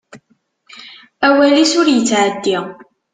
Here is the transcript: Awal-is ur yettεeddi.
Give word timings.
Awal-is 1.27 1.73
ur 1.79 1.87
yettεeddi. 1.91 2.57